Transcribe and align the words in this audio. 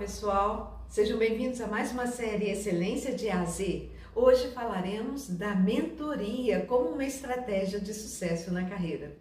pessoal, 0.00 0.82
sejam 0.88 1.18
bem-vindos 1.18 1.60
a 1.60 1.66
mais 1.66 1.92
uma 1.92 2.06
série 2.06 2.48
Excelência 2.48 3.14
de 3.14 3.28
A 3.28 3.42
a 3.42 3.44
Z. 3.44 3.90
Hoje 4.14 4.48
falaremos 4.48 5.28
da 5.28 5.54
mentoria 5.54 6.64
como 6.64 6.88
uma 6.88 7.04
estratégia 7.04 7.78
de 7.78 7.92
sucesso 7.92 8.50
na 8.50 8.64
carreira. 8.64 9.14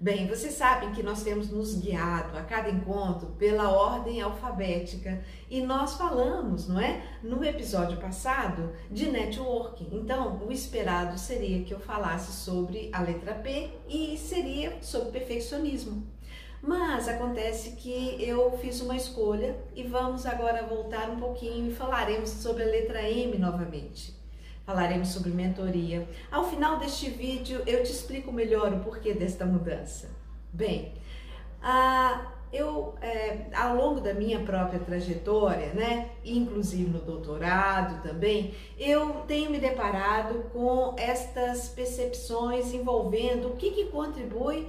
Bem, 0.00 0.28
vocês 0.28 0.54
sabem 0.54 0.92
que 0.92 1.02
nós 1.02 1.24
temos 1.24 1.50
nos 1.50 1.74
guiado 1.74 2.38
a 2.38 2.44
cada 2.44 2.70
encontro 2.70 3.30
pela 3.36 3.68
ordem 3.72 4.22
alfabética 4.22 5.20
e 5.50 5.60
nós 5.60 5.94
falamos, 5.94 6.68
não 6.68 6.78
é? 6.78 7.02
No 7.20 7.44
episódio 7.44 7.98
passado 7.98 8.72
de 8.92 9.10
networking. 9.10 9.88
Então, 9.90 10.40
o 10.46 10.52
esperado 10.52 11.18
seria 11.18 11.64
que 11.64 11.74
eu 11.74 11.80
falasse 11.80 12.30
sobre 12.30 12.88
a 12.92 13.02
letra 13.02 13.34
P 13.34 13.70
e 13.88 14.16
seria 14.16 14.80
sobre 14.82 15.10
perfeccionismo. 15.18 16.06
Mas 16.62 17.08
acontece 17.08 17.72
que 17.72 18.22
eu 18.22 18.56
fiz 18.58 18.80
uma 18.80 18.94
escolha 18.94 19.56
e 19.74 19.82
vamos 19.82 20.26
agora 20.26 20.64
voltar 20.64 21.10
um 21.10 21.18
pouquinho 21.18 21.72
e 21.72 21.74
falaremos 21.74 22.30
sobre 22.30 22.62
a 22.62 22.66
letra 22.66 23.02
M 23.02 23.36
novamente 23.36 24.17
falaremos 24.68 25.08
sobre 25.08 25.30
mentoria. 25.30 26.06
Ao 26.30 26.44
final 26.44 26.78
deste 26.78 27.08
vídeo 27.08 27.62
eu 27.66 27.82
te 27.82 27.90
explico 27.90 28.30
melhor 28.30 28.70
o 28.74 28.80
porquê 28.80 29.14
desta 29.14 29.46
mudança. 29.46 30.10
Bem, 30.52 30.92
ah, 31.62 32.26
eu 32.52 32.94
é, 33.00 33.46
ao 33.54 33.74
longo 33.74 34.02
da 34.02 34.12
minha 34.12 34.40
própria 34.40 34.78
trajetória, 34.78 35.72
né, 35.72 36.10
inclusive 36.22 36.90
no 36.90 37.00
doutorado 37.00 38.02
também, 38.02 38.54
eu 38.78 39.22
tenho 39.26 39.50
me 39.50 39.58
deparado 39.58 40.44
com 40.52 40.94
estas 40.98 41.70
percepções 41.70 42.74
envolvendo 42.74 43.48
o 43.48 43.56
que, 43.56 43.70
que 43.70 43.86
contribui 43.86 44.68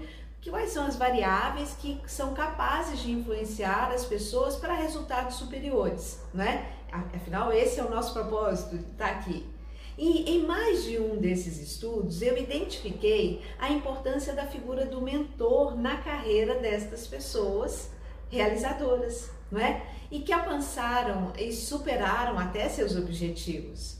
quais 0.49 0.71
são 0.71 0.87
as 0.87 0.95
variáveis 0.95 1.75
que 1.77 2.01
são 2.07 2.33
capazes 2.33 2.99
de 2.99 3.11
influenciar 3.11 3.91
as 3.91 4.05
pessoas 4.05 4.55
para 4.55 4.73
resultados 4.73 5.35
superiores, 5.35 6.23
né? 6.33 6.71
Afinal, 6.89 7.51
esse 7.51 7.81
é 7.81 7.83
o 7.83 7.89
nosso 7.89 8.13
propósito, 8.13 8.77
está 8.77 9.07
aqui. 9.07 9.58
E 10.01 10.31
em 10.31 10.45
mais 10.45 10.85
de 10.85 10.97
um 10.97 11.17
desses 11.17 11.59
estudos, 11.59 12.21
eu 12.21 12.37
identifiquei 12.37 13.41
a 13.59 13.69
importância 13.69 14.31
da 14.31 14.47
figura 14.47 14.85
do 14.85 15.01
mentor 15.01 15.75
na 15.75 15.97
carreira 15.97 16.55
destas 16.55 17.05
pessoas 17.05 17.91
realizadoras, 18.29 19.29
não 19.51 19.59
é? 19.59 19.85
E 20.09 20.21
que 20.21 20.31
alcançaram 20.31 21.33
e 21.37 21.51
superaram 21.51 22.39
até 22.39 22.69
seus 22.69 22.95
objetivos. 22.95 23.97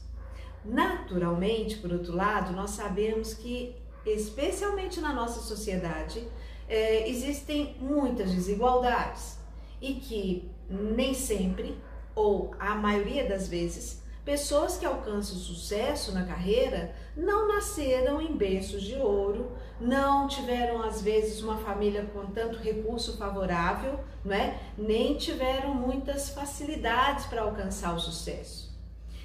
Naturalmente, 0.63 1.75
por 1.75 1.91
outro 1.91 2.15
lado, 2.15 2.53
nós 2.53 2.69
sabemos 2.69 3.33
que, 3.33 3.75
especialmente 4.05 5.01
na 5.01 5.11
nossa 5.11 5.41
sociedade, 5.41 6.25
é, 6.69 7.09
existem 7.09 7.75
muitas 7.77 8.31
desigualdades 8.31 9.37
e 9.81 9.95
que 9.95 10.49
nem 10.69 11.13
sempre, 11.13 11.77
ou 12.15 12.55
a 12.57 12.73
maioria 12.73 13.27
das 13.27 13.49
vezes, 13.49 13.99
Pessoas 14.29 14.77
que 14.77 14.85
alcançam 14.85 15.35
sucesso 15.37 16.11
na 16.11 16.23
carreira 16.23 16.93
não 17.17 17.47
nasceram 17.47 18.21
em 18.21 18.37
berços 18.37 18.83
de 18.83 18.93
ouro, 18.95 19.53
não 19.81 20.27
tiveram 20.27 20.83
às 20.83 21.01
vezes 21.01 21.41
uma 21.41 21.57
família 21.57 22.05
com 22.13 22.27
tanto 22.27 22.59
recurso 22.59 23.17
favorável, 23.17 23.99
não 24.23 24.35
é? 24.35 24.59
Nem 24.77 25.17
tiveram 25.17 25.73
muitas 25.73 26.29
facilidades 26.29 27.25
para 27.25 27.41
alcançar 27.41 27.95
o 27.95 27.99
sucesso. 27.99 28.71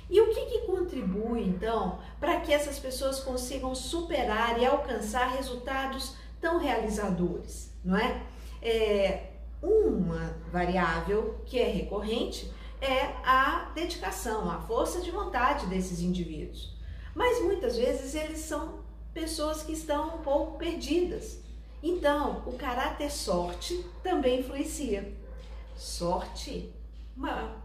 E 0.09 0.19
o 0.23 0.33
que, 0.33 0.47
que 0.47 0.59
contribui 0.61 1.43
então 1.43 1.99
para 2.19 2.41
que 2.41 2.51
essas 2.51 2.79
pessoas 2.79 3.21
consigam 3.21 3.75
superar 3.75 4.59
e 4.59 4.65
alcançar 4.65 5.33
resultados 5.37 6.17
tão 6.41 6.59
realizadores, 6.59 7.71
não 7.85 7.99
é? 7.99 8.23
é 8.63 9.33
uma 9.63 10.35
variável 10.51 11.43
que 11.45 11.59
é 11.59 11.69
recorrente 11.69 12.51
é 12.85 13.17
a 13.25 13.71
dedicação, 13.75 14.51
a 14.51 14.61
força 14.61 15.01
de 15.01 15.11
vontade 15.11 15.67
desses 15.67 16.01
indivíduos. 16.01 16.75
Mas 17.15 17.43
muitas 17.43 17.77
vezes 17.77 18.15
eles 18.15 18.41
são 18.41 18.81
pessoas 19.13 19.63
que 19.63 19.73
estão 19.73 20.17
um 20.17 20.19
pouco 20.19 20.59
perdidas. 20.59 21.41
Então, 21.83 22.43
o 22.47 22.53
caráter 22.53 23.11
sorte 23.11 23.85
também 24.03 24.41
influencia. 24.41 25.13
Sorte? 25.77 26.73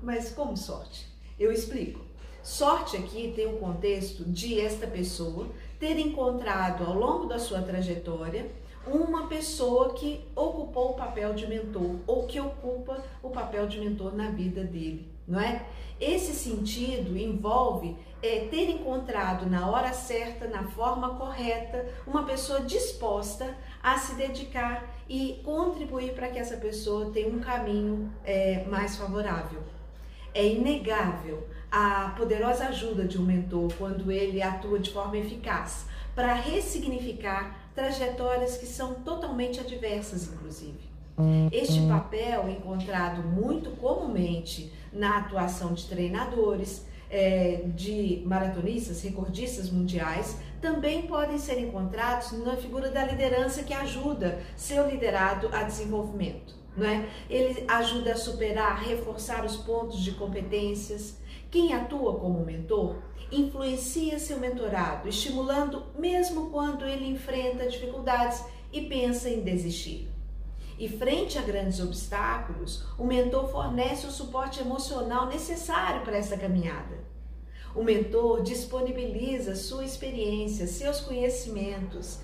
Mas 0.02 0.32
como 0.32 0.56
sorte? 0.56 1.08
Eu 1.40 1.52
explico. 1.52 2.02
Sorte 2.42 2.98
aqui 2.98 3.34
tem 3.36 3.46
o 3.46 3.56
um 3.56 3.60
contexto 3.60 4.24
de 4.24 4.60
esta 4.60 4.88
pessoa 4.88 5.48
ter 5.80 5.98
encontrado 6.00 6.84
ao 6.84 6.94
longo 6.94 7.28
da 7.28 7.40
sua 7.40 7.62
trajetória 7.62 8.50
uma 8.88 9.28
pessoa 9.28 9.94
que 9.94 10.22
ocupou 10.36 10.92
o 10.92 10.94
papel 10.96 11.34
de 11.34 11.48
mentor 11.48 11.98
ou 12.08 12.26
que 12.26 12.40
ocupa 12.40 13.04
o 13.22 13.30
papel 13.30 13.68
de 13.68 13.80
mentor 13.80 14.16
na 14.16 14.32
vida 14.32 14.64
dele, 14.64 15.09
não 15.30 15.40
é? 15.40 15.66
Esse 16.00 16.34
sentido 16.34 17.18
envolve 17.18 17.96
é, 18.22 18.48
ter 18.50 18.70
encontrado 18.70 19.50
na 19.50 19.70
hora 19.70 19.94
certa, 19.94 20.48
na 20.48 20.64
forma 20.64 21.16
correta, 21.16 21.86
uma 22.08 22.24
pessoa 22.24 22.62
disposta 22.62 23.56
a 23.82 23.98
se 23.98 24.16
dedicar 24.16 24.84
e 25.08 25.42
contribuir 25.44 26.14
para 26.14 26.30
que 26.30 26.40
essa 26.40 26.58
pessoa 26.58 27.12
tenha 27.12 27.30
um 27.30 27.40
caminho 27.40 28.12
é, 28.26 28.66
mais 28.66 28.96
favorável. 28.96 29.62
É 30.34 30.46
inegável 30.46 31.48
a 31.72 32.14
poderosa 32.18 32.66
ajuda 32.66 33.06
de 33.06 33.18
um 33.18 33.26
mentor 33.26 33.72
quando 33.78 34.12
ele 34.12 34.42
atua 34.42 34.80
de 34.80 34.92
forma 34.92 35.18
eficaz 35.18 35.86
para 36.16 36.34
ressignificar 36.34 37.70
trajetórias 37.76 38.58
que 38.58 38.66
são 38.66 38.96
totalmente 38.96 39.60
adversas, 39.60 40.28
inclusive. 40.28 40.90
Este 41.52 41.82
papel, 41.88 42.50
encontrado 42.50 43.22
muito 43.24 43.72
comumente 43.72 44.72
na 44.92 45.18
atuação 45.18 45.74
de 45.74 45.86
treinadores, 45.86 46.86
é, 47.10 47.64
de 47.76 48.22
maratonistas, 48.26 49.02
recordistas 49.02 49.70
mundiais, 49.70 50.38
também 50.62 51.04
podem 51.08 51.38
ser 51.38 51.60
encontrados 51.60 52.32
na 52.44 52.56
figura 52.56 52.90
da 52.92 53.04
liderança 53.04 53.64
que 53.64 53.74
ajuda 53.74 54.40
seu 54.56 54.90
liderado 54.90 55.50
a 55.52 55.64
desenvolvimento. 55.64 56.56
Não 56.78 56.86
é? 56.86 57.10
Ele 57.30 57.66
ajuda 57.68 58.14
a 58.14 58.16
superar, 58.16 58.84
reforçar 58.84 59.44
os 59.44 59.58
pontos 59.58 60.00
de 60.00 60.12
competências. 60.12 61.18
Quem 61.50 61.74
atua 61.74 62.16
como 62.20 62.46
mentor 62.46 62.98
influencia 63.32 64.20
seu 64.20 64.40
mentorado, 64.40 65.10
estimulando 65.10 65.84
mesmo 65.98 66.50
quando 66.50 66.86
ele 66.86 67.08
enfrenta 67.08 67.68
dificuldades 67.68 68.44
e 68.72 68.82
pensa 68.82 69.30
em 69.30 69.42
desistir. 69.42 70.19
E 70.80 70.88
frente 70.88 71.38
a 71.38 71.42
grandes 71.42 71.82
obstáculos, 71.82 72.86
o 72.98 73.04
mentor 73.04 73.52
fornece 73.52 74.08
o 74.08 74.12
suporte 74.12 74.62
emocional 74.62 75.28
necessário 75.28 76.06
para 76.06 76.16
essa 76.16 76.38
caminhada. 76.38 76.98
O 77.76 77.84
mentor 77.84 78.42
disponibiliza 78.42 79.58
sua 79.58 79.84
experiência, 79.84 80.66
seus 80.68 81.02
conhecimentos, 81.02 82.22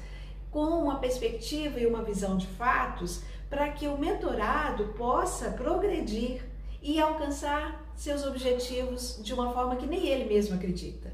com 0.49 0.67
uma 0.67 0.99
perspectiva 0.99 1.81
e 1.81 1.85
uma 1.85 2.01
visão 2.01 2.38
de 2.38 2.47
fatos 2.47 3.23
para 3.49 3.69
que 3.71 3.89
o 3.89 3.97
mentorado 3.97 4.93
possa 4.93 5.51
progredir 5.51 6.41
e 6.81 6.97
alcançar 6.97 7.91
seus 7.93 8.25
objetivos 8.25 9.19
de 9.22 9.33
uma 9.33 9.51
forma 9.51 9.75
que 9.75 9.85
nem 9.85 10.07
ele 10.07 10.33
mesmo 10.33 10.55
acredita. 10.55 11.11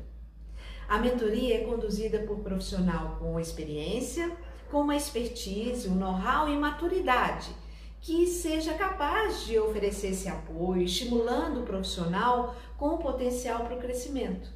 A 0.88 1.00
mentoria 1.00 1.56
é 1.56 1.64
conduzida 1.64 2.20
por 2.20 2.40
profissional 2.40 3.16
com 3.18 3.40
experiência, 3.40 4.32
com 4.72 4.82
uma 4.82 4.96
expertise, 4.96 5.90
um 5.90 5.96
know-how 5.96 6.48
e 6.48 6.58
maturidade 6.58 7.54
que 8.00 8.26
seja 8.26 8.74
capaz 8.74 9.46
de 9.46 9.60
oferecer 9.60 10.08
esse 10.08 10.28
apoio, 10.28 10.82
estimulando 10.82 11.62
o 11.62 11.66
profissional 11.66 12.56
com 12.76 12.96
o 12.96 12.98
potencial 12.98 13.64
para 13.64 13.76
o 13.76 13.80
crescimento. 13.80 14.50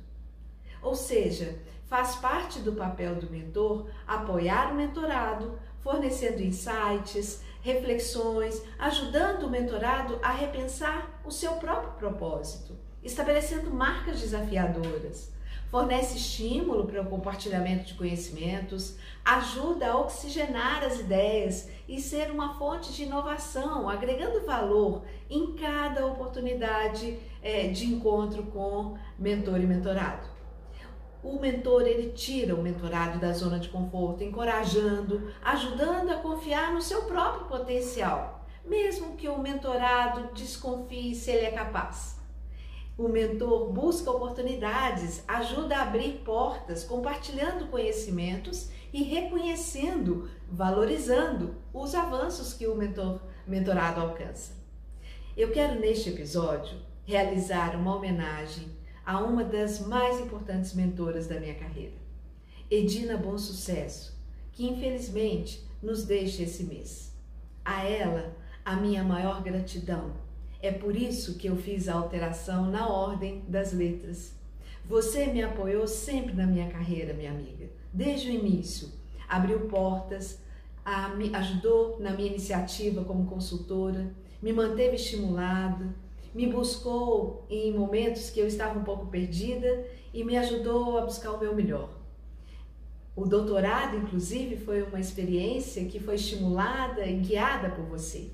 Ou 0.81 0.95
seja, 0.95 1.59
faz 1.85 2.15
parte 2.15 2.59
do 2.59 2.73
papel 2.73 3.15
do 3.15 3.29
mentor 3.29 3.87
apoiar 4.07 4.71
o 4.71 4.75
mentorado, 4.75 5.59
fornecendo 5.79 6.41
insights, 6.41 7.43
reflexões, 7.61 8.63
ajudando 8.79 9.43
o 9.43 9.49
mentorado 9.49 10.19
a 10.23 10.31
repensar 10.31 11.21
o 11.23 11.29
seu 11.29 11.53
próprio 11.53 11.93
propósito, 11.93 12.75
estabelecendo 13.03 13.69
marcas 13.69 14.21
desafiadoras. 14.21 15.31
Fornece 15.75 16.15
estímulo 16.15 16.87
para 16.87 17.01
o 17.01 17.05
compartilhamento 17.05 17.83
de 17.83 17.95
conhecimentos, 17.95 18.95
ajuda 19.25 19.87
a 19.87 19.99
oxigenar 19.99 20.81
as 20.85 21.01
ideias 21.01 21.69
e 21.85 21.99
ser 21.99 22.31
uma 22.31 22.53
fonte 22.53 22.93
de 22.93 23.03
inovação, 23.03 23.89
agregando 23.89 24.45
valor 24.45 25.03
em 25.29 25.53
cada 25.55 26.07
oportunidade 26.07 27.19
é, 27.43 27.67
de 27.67 27.87
encontro 27.87 28.43
com 28.43 28.97
mentor 29.19 29.59
e 29.59 29.65
mentorado 29.65 30.29
o 31.21 31.39
mentor 31.39 31.81
ele 31.85 32.11
tira 32.11 32.55
o 32.55 32.61
mentorado 32.61 33.19
da 33.19 33.33
zona 33.33 33.59
de 33.59 33.67
conforto, 33.67 34.23
encorajando, 34.23 35.29
ajudando 35.43 36.11
a 36.11 36.17
confiar 36.17 36.71
no 36.71 36.81
seu 36.81 37.01
próprio 37.01 37.47
potencial, 37.47 38.45
mesmo 38.63 39.17
que 39.17 39.27
o 39.27 39.39
mentorado 39.39 40.33
desconfie 40.33 41.15
se 41.15 41.31
ele 41.31 41.47
é 41.47 41.51
capaz. 41.51 42.23
O 42.97 43.09
mentor 43.09 43.73
busca 43.73 44.09
oportunidades, 44.09 45.21
ajuda 45.27 45.77
a 45.77 45.81
abrir 45.81 46.21
portas, 46.23 46.85
compartilhando 46.85 47.67
conhecimentos 47.67 48.69
e 48.93 49.03
reconhecendo, 49.03 50.29
valorizando 50.49 51.55
os 51.73 51.93
avanços 51.93 52.53
que 52.53 52.65
o 52.67 52.75
mentor, 52.75 53.19
mentorado 53.45 53.99
alcança. 53.99 54.53
Eu 55.35 55.51
quero 55.51 55.77
neste 55.77 56.09
episódio 56.09 56.77
realizar 57.03 57.75
uma 57.75 57.97
homenagem 57.97 58.69
a 59.05 59.19
uma 59.19 59.43
das 59.43 59.85
mais 59.85 60.21
importantes 60.21 60.73
mentoras 60.73 61.27
da 61.27 61.37
minha 61.37 61.55
carreira, 61.55 61.97
Edina 62.71 63.17
Bom 63.17 63.37
Sucesso, 63.37 64.17
que 64.53 64.65
infelizmente 64.65 65.67
nos 65.83 66.05
deixa 66.05 66.43
esse 66.43 66.63
mês. 66.63 67.13
A 67.65 67.83
ela, 67.83 68.33
a 68.63 68.77
minha 68.77 69.03
maior 69.03 69.43
gratidão. 69.43 70.13
É 70.61 70.71
por 70.71 70.95
isso 70.95 71.37
que 71.37 71.47
eu 71.47 71.55
fiz 71.55 71.87
a 71.87 71.95
alteração 71.95 72.69
na 72.69 72.87
ordem 72.87 73.43
das 73.47 73.71
letras. 73.73 74.33
Você 74.87 75.27
me 75.27 75.43
apoiou 75.43 75.87
sempre 75.87 76.33
na 76.33 76.45
minha 76.45 76.69
carreira, 76.69 77.13
minha 77.13 77.31
amiga, 77.31 77.69
desde 77.93 78.29
o 78.29 78.33
início. 78.33 78.89
Abriu 79.27 79.61
portas, 79.61 80.39
me 81.17 81.35
ajudou 81.35 81.99
na 81.99 82.11
minha 82.11 82.29
iniciativa 82.29 83.03
como 83.03 83.25
consultora, 83.25 84.13
me 84.41 84.53
manteve 84.53 84.95
estimulada, 84.95 85.93
me 86.33 86.47
buscou 86.47 87.45
em 87.49 87.73
momentos 87.73 88.29
que 88.29 88.39
eu 88.39 88.47
estava 88.47 88.77
um 88.77 88.83
pouco 88.83 89.07
perdida 89.07 89.87
e 90.13 90.23
me 90.23 90.37
ajudou 90.37 90.97
a 90.97 91.01
buscar 91.01 91.31
o 91.31 91.39
meu 91.39 91.55
melhor. 91.55 91.89
O 93.15 93.25
doutorado, 93.25 93.95
inclusive, 93.95 94.57
foi 94.57 94.83
uma 94.83 94.99
experiência 94.99 95.85
que 95.85 95.99
foi 95.99 96.15
estimulada 96.15 97.05
e 97.05 97.15
guiada 97.15 97.69
por 97.69 97.85
você. 97.85 98.29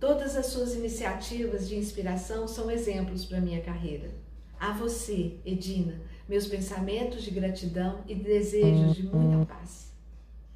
Todas 0.00 0.36
as 0.36 0.46
suas 0.46 0.74
iniciativas 0.74 1.68
de 1.68 1.76
inspiração 1.76 2.46
são 2.46 2.70
exemplos 2.70 3.24
para 3.24 3.38
a 3.38 3.40
minha 3.40 3.60
carreira. 3.60 4.10
A 4.58 4.72
você, 4.72 5.40
Edina, 5.44 6.00
meus 6.28 6.46
pensamentos 6.46 7.24
de 7.24 7.32
gratidão 7.32 8.04
e 8.06 8.14
desejos 8.14 8.94
de 8.94 9.02
muita 9.02 9.44
paz. 9.46 9.92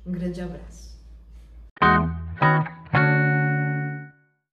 Um 0.06 0.12
grande 0.12 0.40
abraço. 0.40 0.96